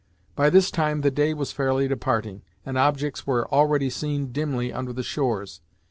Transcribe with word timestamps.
By 0.35 0.49
this 0.49 0.71
time 0.71 1.01
the 1.01 1.11
day 1.11 1.31
was 1.35 1.51
fairly 1.51 1.87
departing, 1.87 2.41
and 2.65 2.75
objects 2.75 3.27
were 3.27 3.47
already 3.53 3.91
seen 3.91 4.31
dimly 4.31 4.73
under 4.73 4.93
the 4.93 5.03
shores. 5.03 5.61